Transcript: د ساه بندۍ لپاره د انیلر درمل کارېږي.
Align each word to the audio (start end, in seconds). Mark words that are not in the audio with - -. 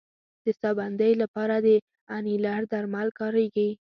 د 0.45 0.47
ساه 0.59 0.73
بندۍ 0.77 1.13
لپاره 1.21 1.55
د 1.65 1.67
انیلر 2.17 2.61
درمل 2.73 3.07
کارېږي. 3.19 3.69